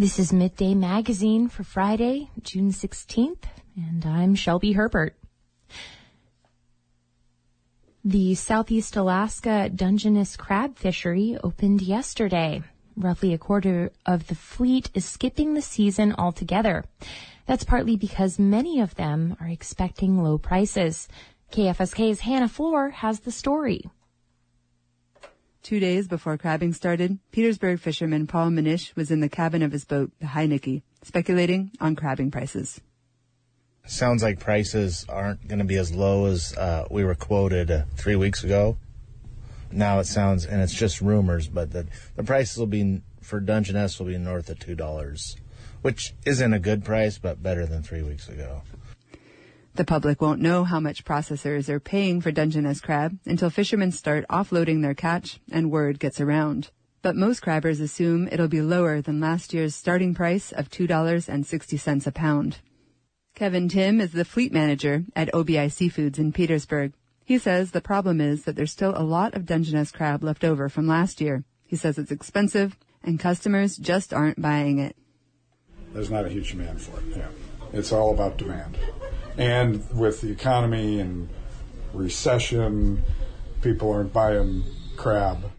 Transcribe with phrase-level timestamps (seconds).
[0.00, 3.42] This is Midday Magazine for Friday, June 16th,
[3.76, 5.14] and I'm Shelby Herbert.
[8.02, 12.62] The Southeast Alaska Dungeness crab fishery opened yesterday.
[12.96, 16.86] Roughly a quarter of the fleet is skipping the season altogether.
[17.44, 21.08] That's partly because many of them are expecting low prices.
[21.52, 23.84] KFSK's Hannah Flor has the story.
[25.62, 29.84] Two days before crabbing started, Petersburg fisherman Paul Manish was in the cabin of his
[29.84, 32.80] boat, the Heineke, speculating on crabbing prices.
[33.86, 37.82] Sounds like prices aren't going to be as low as uh, we were quoted uh,
[37.96, 38.78] three weeks ago.
[39.70, 41.86] Now it sounds, and it's just rumors, but the,
[42.16, 45.36] the prices will be for Dungeness will be north of two dollars,
[45.82, 48.62] which isn't a good price, but better than three weeks ago.
[49.74, 54.26] The public won't know how much processors are paying for Dungeness crab until fishermen start
[54.28, 56.70] offloading their catch and word gets around.
[57.02, 62.12] But most crabbers assume it'll be lower than last year's starting price of $2.60 a
[62.12, 62.58] pound.
[63.34, 66.92] Kevin Tim is the fleet manager at OBI Seafoods in Petersburg.
[67.24, 70.68] He says the problem is that there's still a lot of Dungeness crab left over
[70.68, 71.44] from last year.
[71.64, 74.96] He says it's expensive and customers just aren't buying it.
[75.94, 77.16] There's not a huge demand for it.
[77.16, 77.28] Yeah.
[77.72, 78.76] It's all about demand.
[79.36, 81.28] And with the economy and
[81.92, 83.02] recession,
[83.62, 84.64] people aren't buying
[84.96, 85.50] crab.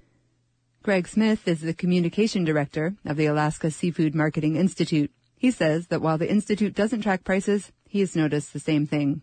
[0.83, 5.11] Greg Smith is the communication director of the Alaska Seafood Marketing Institute.
[5.37, 9.21] He says that while the Institute doesn't track prices, he has noticed the same thing.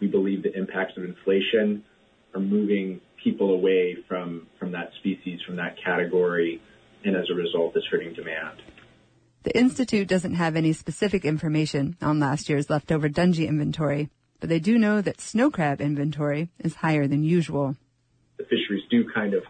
[0.00, 1.84] We believe the impacts of inflation
[2.34, 6.62] are moving people away from, from that species, from that category,
[7.04, 8.62] and as a result, is hurting demand.
[9.44, 14.58] The Institute doesn't have any specific information on last year's leftover Dungy inventory, but they
[14.58, 17.76] do know that snow crab inventory is higher than usual.
[18.36, 19.44] The fisheries do kind of,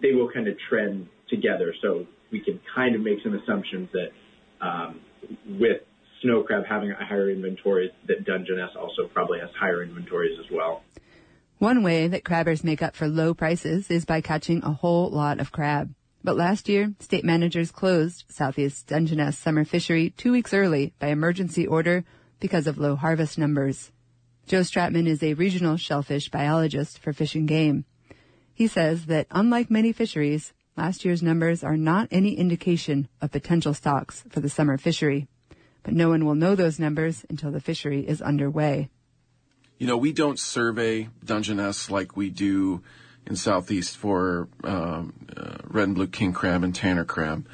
[0.00, 4.10] they will kind of trend together, so we can kind of make some assumptions that
[4.60, 5.00] um,
[5.48, 5.82] with
[6.22, 10.82] snow crab having a higher inventory, that Dungeness also probably has higher inventories as well.
[11.58, 15.40] One way that crabbers make up for low prices is by catching a whole lot
[15.40, 15.94] of crab.
[16.24, 21.66] But last year, state managers closed Southeast Dungeness summer fishery two weeks early by emergency
[21.66, 22.04] order
[22.38, 23.90] because of low harvest numbers.
[24.46, 27.84] Joe Stratman is a regional shellfish biologist for Fish and Game.
[28.54, 33.74] He says that unlike many fisheries, last year's numbers are not any indication of potential
[33.74, 35.26] stocks for the summer fishery.
[35.82, 38.90] But no one will know those numbers until the fishery is underway.
[39.78, 42.82] You know, we don't survey Dungeness like we do
[43.26, 47.46] in southeast for um, uh, red and blue king crab and tanner crab.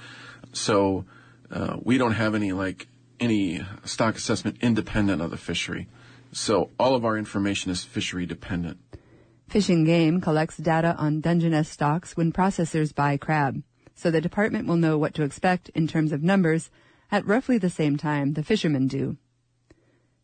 [0.53, 1.05] So
[1.51, 2.89] uh, we don't have any like
[3.21, 5.89] any stock assessment independent of the fishery.
[6.33, 8.79] So all of our information is fishery dependent.
[9.49, 13.63] Fish and Game collects data on Dungeness stocks when processors buy crab,
[13.95, 16.71] so the department will know what to expect in terms of numbers
[17.11, 19.17] at roughly the same time the fishermen do.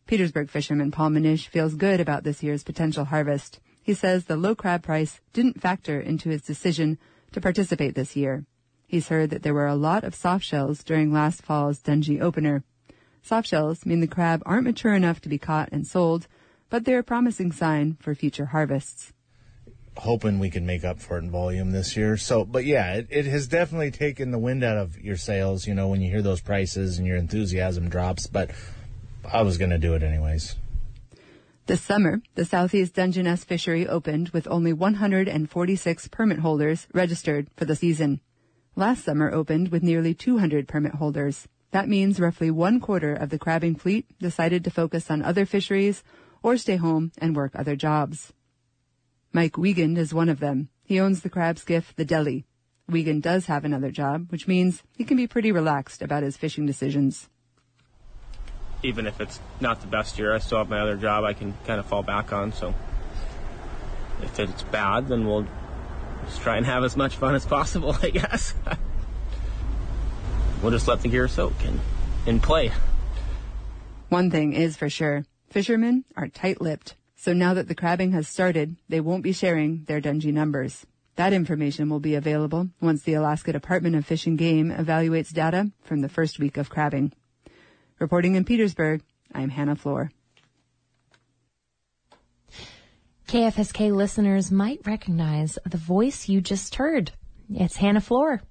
[0.05, 3.59] Petersburg fisherman Paul Manish feels good about this year's potential harvest.
[3.85, 6.97] He says the low crab price didn't factor into his decision
[7.33, 8.43] to participate this year.
[8.87, 12.63] He's heard that there were a lot of soft shells during last fall's Dungy opener.
[13.21, 16.27] Soft shells mean the crab aren't mature enough to be caught and sold,
[16.71, 19.13] but they're a promising sign for future harvests.
[19.97, 22.17] Hoping we can make up for it in volume this year.
[22.17, 25.75] So, but yeah, it, it has definitely taken the wind out of your sails, you
[25.75, 28.49] know, when you hear those prices and your enthusiasm drops, but
[29.31, 30.55] I was going to do it anyways.
[31.67, 37.75] This summer, the Southeast Dungeness fishery opened with only 146 permit holders registered for the
[37.75, 38.21] season.
[38.75, 41.47] Last summer opened with nearly 200 permit holders.
[41.71, 46.03] That means roughly one quarter of the crabbing fleet decided to focus on other fisheries
[46.43, 48.31] or stay home and work other jobs.
[49.33, 50.69] Mike Wiegand is one of them.
[50.83, 52.45] He owns the crab skiff The Deli.
[52.87, 56.67] Wiegand does have another job, which means he can be pretty relaxed about his fishing
[56.67, 57.27] decisions
[58.85, 61.53] even if it's not the best year, I still have my other job I can
[61.65, 62.53] kind of fall back on.
[62.53, 62.73] So
[64.21, 65.45] if it's bad, then we'll
[66.25, 68.53] just try and have as much fun as possible, I guess.
[70.61, 71.79] we'll just let the gear soak and,
[72.25, 72.71] and play.
[74.09, 76.95] One thing is for sure fishermen are tight lipped.
[77.15, 80.85] So now that the crabbing has started, they won't be sharing their Dungy numbers.
[81.15, 85.71] That information will be available once the Alaska Department of Fish and Game evaluates data
[85.81, 87.13] from the first week of crabbing.
[87.97, 89.03] Reporting in Petersburg,
[89.33, 90.11] I'm Hannah Flor.
[93.29, 97.13] KFSK listeners might recognize the voice you just heard.
[97.49, 98.41] It's Hannah Flor.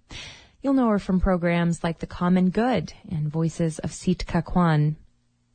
[0.62, 4.96] You'll know her from programs like The Common Good and Voices of Sitka Kwan.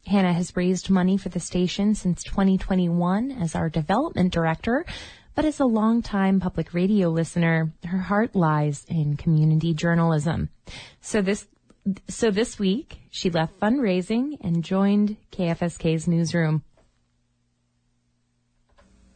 [0.05, 4.85] Hannah has raised money for the station since 2021 as our development director,
[5.33, 10.49] but as a longtime public radio listener, her heart lies in community journalism.
[11.01, 11.47] So this
[12.07, 16.63] so this week she left fundraising and joined KFSK's newsroom.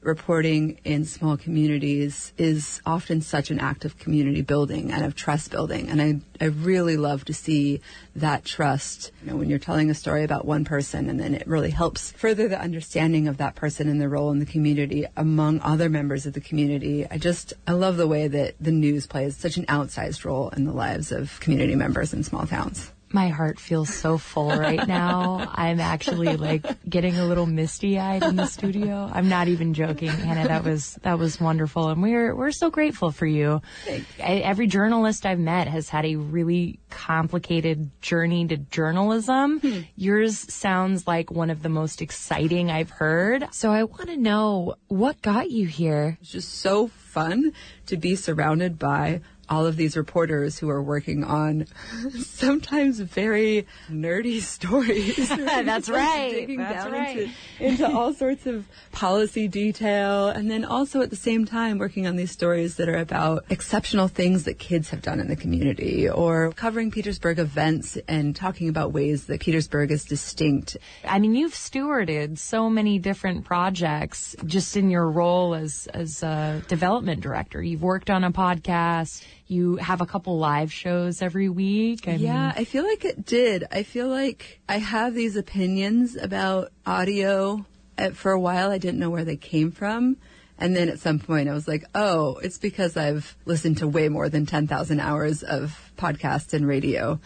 [0.03, 5.51] Reporting in small communities is often such an act of community building and of trust
[5.51, 5.89] building.
[5.89, 7.81] And I, I really love to see
[8.15, 11.47] that trust, you know, when you're telling a story about one person and then it
[11.47, 15.59] really helps further the understanding of that person and their role in the community among
[15.61, 17.05] other members of the community.
[17.09, 20.65] I just, I love the way that the news plays such an outsized role in
[20.65, 22.92] the lives of community members in small towns.
[23.13, 25.47] My heart feels so full right now.
[25.53, 29.07] I'm actually like getting a little misty eyed in the studio.
[29.13, 30.47] I'm not even joking, Hannah.
[30.47, 33.61] That was that was wonderful, and we're we're so grateful for you.
[33.87, 39.59] I, every journalist I've met has had a really complicated journey to journalism.
[39.59, 39.81] Hmm.
[39.95, 43.47] Yours sounds like one of the most exciting I've heard.
[43.51, 46.17] So I want to know what got you here.
[46.19, 47.53] It's just so fun
[47.85, 51.65] to be surrounded by all of these reporters who are working on
[52.19, 55.29] sometimes very nerdy stories.
[55.29, 56.31] That's right.
[56.31, 57.29] Digging That's down right.
[57.59, 62.07] Into, into all sorts of policy detail, and then also at the same time working
[62.07, 66.09] on these stories that are about exceptional things that kids have done in the community,
[66.09, 70.77] or covering Petersburg events and talking about ways that Petersburg is distinct.
[71.03, 76.61] I mean, you've stewarded so many different projects just in your role as as a
[76.67, 77.61] development director.
[77.61, 79.23] You've worked on a podcast.
[79.53, 82.07] You have a couple live shows every week.
[82.07, 83.65] I mean, Yeah, I feel like it did.
[83.71, 87.65] I feel like I have these opinions about audio.
[88.13, 90.17] For a while, I didn't know where they came from.
[90.57, 94.09] And then at some point, I was like, oh, it's because I've listened to way
[94.09, 97.19] more than 10,000 hours of podcasts and radio.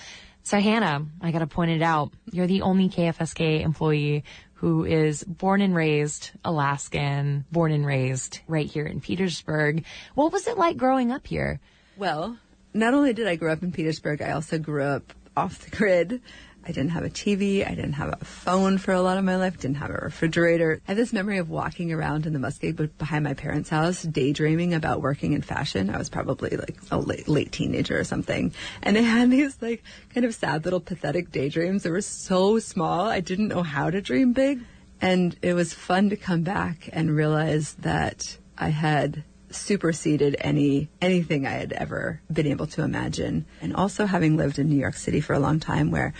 [0.44, 2.12] So Hannah, I got to point it out.
[2.32, 4.24] You're the only KFSK employee
[4.56, 9.86] who is born and raised Alaskan, born and raised right here in Petersburg.
[10.16, 11.60] What was it like growing up here?
[11.98, 12.38] Well,
[12.76, 16.22] not only did I grow up in Petersburg, I also grew up off the grid.
[16.64, 17.66] I didn't have a TV.
[17.66, 19.58] I didn't have a phone for a lot of my life.
[19.58, 20.82] Didn't have a refrigerator.
[20.86, 24.74] I have this memory of walking around in the muskeg behind my parents' house, daydreaming
[24.74, 25.90] about working in fashion.
[25.90, 28.54] I was probably like a late, late teenager or something.
[28.84, 29.82] And I had these like
[30.14, 33.08] kind of sad little pathetic daydreams that were so small.
[33.08, 34.60] I didn't know how to dream big.
[35.02, 41.46] And it was fun to come back and realize that I had superseded any anything
[41.46, 43.46] I had ever been able to imagine.
[43.62, 46.14] And also having lived in New York City for a long time where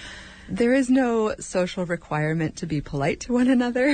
[0.50, 3.88] there is no social requirement to be polite to one another.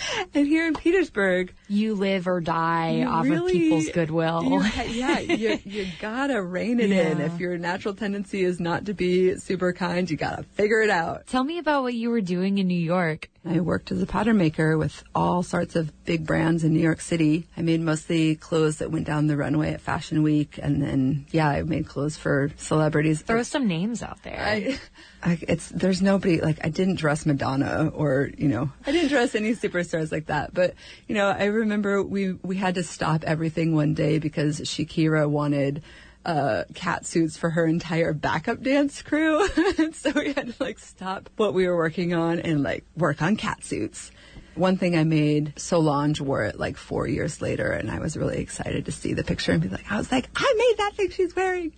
[0.34, 4.42] and here in Petersburg, You live or die off of people's goodwill.
[4.42, 7.20] you yeah, you, you gotta rein it in.
[7.20, 11.26] If your natural tendency is not to be super kind, you gotta figure it out.
[11.28, 13.30] Tell me about what you were doing in New York.
[13.44, 17.00] I worked as a pattern maker with all sorts of big brands in New York
[17.00, 17.46] City.
[17.56, 21.48] I made mostly clothes that went down the runway at Fashion Week, and then yeah,
[21.48, 23.22] I made clothes for celebrities.
[23.22, 24.38] Throw some names out there.
[24.38, 24.78] I,
[25.22, 29.34] I, it's there's nobody like I didn't dress Madonna or you know I didn't dress
[29.34, 30.52] any superstars like that.
[30.52, 30.74] But
[31.08, 35.82] you know I remember we we had to stop everything one day because Shakira wanted
[36.24, 39.46] uh, cat suits for her entire backup dance crew.
[39.92, 43.36] so we had to like stop what we were working on and like work on
[43.36, 44.10] cat suits.
[44.54, 48.38] One thing I made, Solange wore it like four years later, and I was really
[48.38, 51.10] excited to see the picture and be like, I was like, I made that thing
[51.10, 51.72] she's wearing.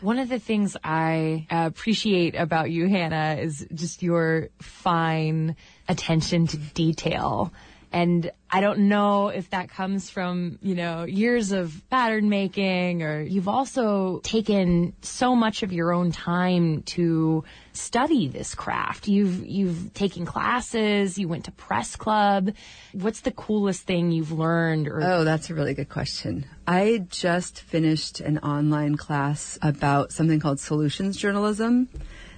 [0.00, 5.56] One of the things I appreciate about you, Hannah, is just your fine
[5.88, 7.52] attention to detail.
[7.92, 13.20] And I don't know if that comes from, you know, years of pattern making or
[13.20, 19.08] you've also taken so much of your own time to study this craft.
[19.08, 22.52] You've, you've taken classes, you went to press club.
[22.92, 26.46] What's the coolest thing you've learned or Oh, that's a really good question.
[26.66, 31.88] I just finished an online class about something called solutions journalism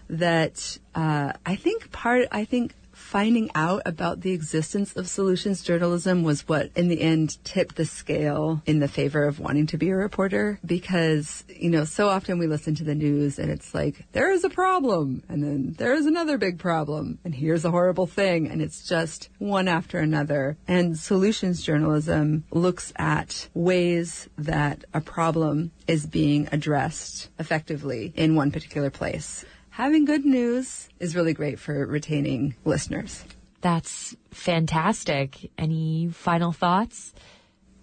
[0.08, 2.74] that uh, I think part, I think
[3.10, 7.84] finding out about the existence of solutions journalism was what in the end tipped the
[7.84, 10.60] scale in the favor of wanting to be a reporter.
[10.64, 14.44] Because you know so often we listen to the news and it's like there is
[14.44, 18.62] a problem and then there is another big problem and here's a horrible thing and
[18.62, 20.56] it's just one after another.
[20.68, 28.52] And solutions journalism looks at ways that a problem is being addressed effectively in one
[28.52, 33.24] particular place having good news is really great for retaining listeners.
[33.60, 35.50] that's fantastic.
[35.58, 37.12] Any final thoughts?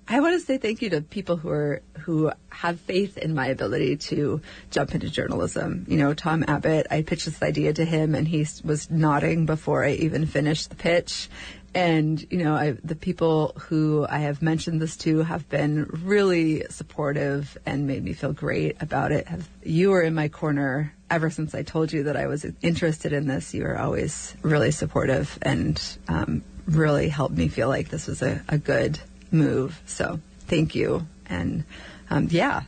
[0.10, 3.48] I want to say thank you to people who are who have faith in my
[3.48, 4.42] ability to
[4.72, 5.86] jump into journalism.
[5.88, 9.84] You know, Tom Abbott, I pitched this idea to him and he was nodding before
[9.84, 11.30] I even finished the pitch.
[11.76, 16.64] And, you know, I, the people who I have mentioned this to have been really
[16.70, 19.28] supportive and made me feel great about it.
[19.28, 23.14] Have, you are in my corner ever since I told you that I was interested
[23.14, 28.08] in this, you were always really supportive and um, really helped me feel like this
[28.08, 29.00] was a, a good
[29.32, 29.82] move.
[29.86, 31.08] So thank you.
[31.28, 31.64] And
[32.10, 32.64] um, yeah.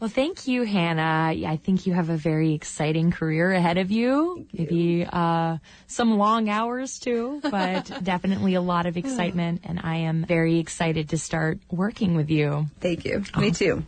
[0.00, 1.34] Well, thank you, Hannah.
[1.46, 4.46] I think you have a very exciting career ahead of you.
[4.50, 5.58] Maybe uh,
[5.88, 9.60] some long hours too, but definitely a lot of excitement.
[9.64, 12.68] And I am very excited to start working with you.
[12.80, 13.24] Thank you.
[13.36, 13.84] Me too.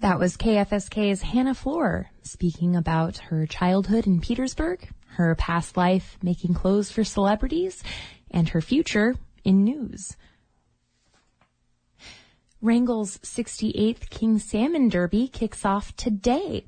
[0.00, 6.54] That was KFSK's Hannah Flor speaking about her childhood in Petersburg, her past life making
[6.54, 7.82] clothes for celebrities,
[8.30, 10.16] and her future in news.
[12.62, 16.64] Wrangell's 68th King Salmon Derby kicks off today.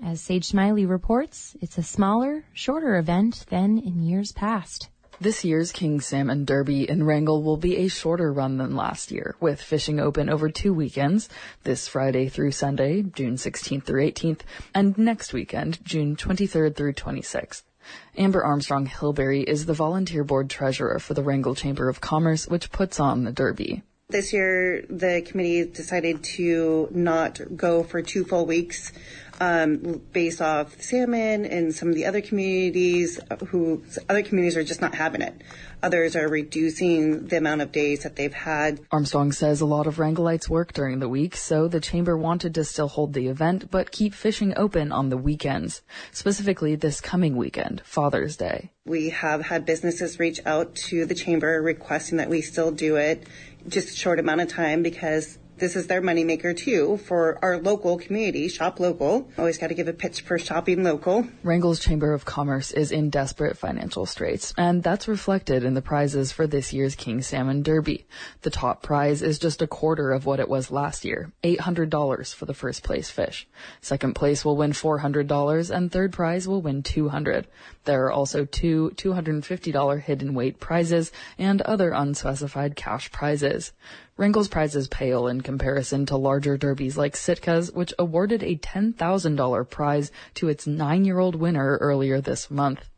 [0.00, 4.88] As Sage Smiley reports, it's a smaller, shorter event than in years past.
[5.20, 9.34] This year's King Salmon Derby in Wrangell will be a shorter run than last year,
[9.40, 11.28] with fishing open over two weekends,
[11.64, 17.62] this Friday through Sunday, June 16th through 18th, and next weekend, June 23rd through 26th.
[18.16, 22.70] Amber Armstrong Hillberry is the volunteer board treasurer for the Wrangell Chamber of Commerce, which
[22.70, 23.82] puts on the Derby.
[24.10, 28.90] This year, the committee decided to not go for two full weeks
[29.38, 34.80] um, based off salmon and some of the other communities who other communities are just
[34.80, 35.34] not having it.
[35.82, 38.80] Others are reducing the amount of days that they've had.
[38.90, 42.64] Armstrong says a lot of Wrangellites work during the week, so the chamber wanted to
[42.64, 47.82] still hold the event but keep fishing open on the weekends, specifically this coming weekend,
[47.84, 48.70] Father's Day.
[48.86, 53.26] We have had businesses reach out to the chamber requesting that we still do it
[53.68, 57.98] just a short amount of time because this is their moneymaker too for our local
[57.98, 58.48] community.
[58.48, 59.28] Shop local.
[59.36, 61.26] Always got to give a pitch for shopping local.
[61.42, 66.32] Wrangell's Chamber of Commerce is in desperate financial straits, and that's reflected in the prizes
[66.32, 68.06] for this year's King Salmon Derby.
[68.42, 72.46] The top prize is just a quarter of what it was last year, $800 for
[72.46, 73.48] the first place fish.
[73.80, 77.44] Second place will win $400 and third prize will win $200.
[77.84, 83.72] There are also two $250 hidden weight prizes and other unspecified cash prizes.
[84.18, 90.10] Wrangell's prizes pale in comparison to larger derbies like Sitka's, which awarded a $10,000 prize
[90.34, 92.90] to its nine-year-old winner earlier this month.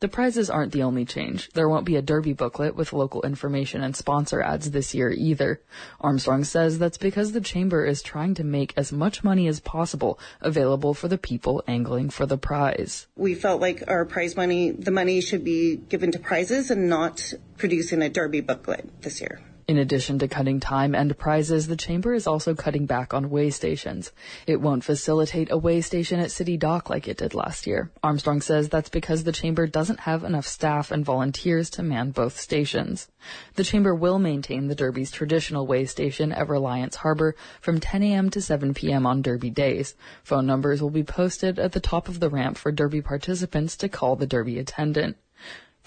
[0.00, 1.48] The prizes aren't the only change.
[1.54, 5.62] There won't be a derby booklet with local information and sponsor ads this year either.
[6.02, 10.20] Armstrong says that's because the chamber is trying to make as much money as possible
[10.42, 13.06] available for the people angling for the prize.
[13.16, 17.32] We felt like our prize money, the money should be given to prizes and not
[17.56, 19.40] producing a derby booklet this year.
[19.68, 23.50] In addition to cutting time and prizes, the chamber is also cutting back on way
[23.50, 24.12] stations.
[24.46, 27.90] It won't facilitate a way station at City Dock like it did last year.
[28.02, 32.40] Armstrong says that's because the chamber doesn't have enough staff and volunteers to man both
[32.40, 33.08] stations.
[33.56, 38.30] The chamber will maintain the Derby's traditional way station at Reliance Harbor from 10 a.m.
[38.30, 39.04] to 7 p.m.
[39.04, 39.94] on Derby days.
[40.22, 43.90] Phone numbers will be posted at the top of the ramp for Derby participants to
[43.90, 45.18] call the Derby attendant.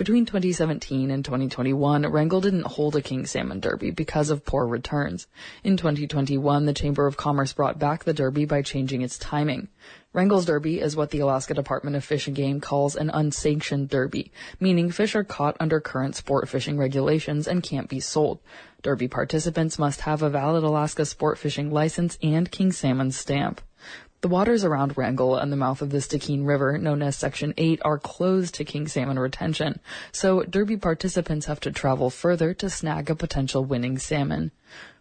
[0.01, 5.27] Between 2017 and 2021, Wrangell didn't hold a king salmon derby because of poor returns.
[5.63, 9.67] In 2021, the Chamber of Commerce brought back the derby by changing its timing.
[10.11, 14.31] Wrangell's Derby is what the Alaska Department of Fish and Game calls an unsanctioned derby,
[14.59, 18.39] meaning fish are caught under current sport fishing regulations and can't be sold.
[18.81, 23.61] Derby participants must have a valid Alaska sport fishing license and king salmon stamp.
[24.21, 27.81] The waters around Wrangell and the mouth of the Stikine River, known as Section 8,
[27.83, 29.79] are closed to king salmon retention,
[30.11, 34.51] so Derby participants have to travel further to snag a potential winning salmon.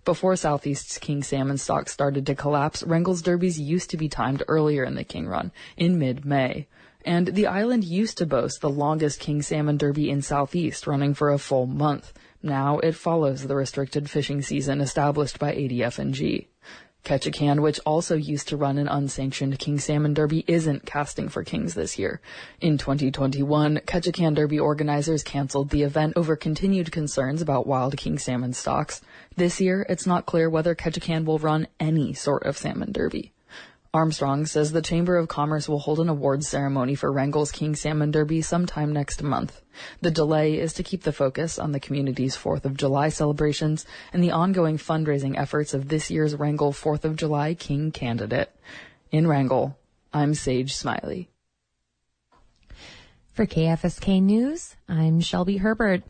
[0.07, 4.85] Before Southeast's king salmon stock started to collapse, Wrangell's derbies used to be timed earlier
[4.85, 6.67] in the king run, in mid-May.
[7.05, 11.29] And the island used to boast the longest king salmon derby in Southeast, running for
[11.29, 12.15] a full month.
[12.43, 16.49] Now it follows the restricted fishing season established by ADF&G.
[17.05, 21.75] Ketchikan, which also used to run an unsanctioned King Salmon Derby, isn't casting for Kings
[21.75, 22.21] this year.
[22.61, 28.53] In 2021, Ketchikan Derby organizers canceled the event over continued concerns about wild King Salmon
[28.53, 29.01] stocks.
[29.37, 33.33] This year, it's not clear whether Ketchikan will run any sort of Salmon Derby.
[33.93, 38.13] Armstrong says the Chamber of Commerce will hold an awards ceremony for Wrangell's King Salmon
[38.13, 39.63] Derby sometime next month.
[40.01, 44.23] The delay is to keep the focus on the community's 4th of July celebrations and
[44.23, 48.55] the ongoing fundraising efforts of this year's Wrangell 4th of July King candidate.
[49.11, 49.77] In Wrangell,
[50.13, 51.29] I'm Sage Smiley.
[53.33, 56.05] For KFSK News, I'm Shelby Herbert.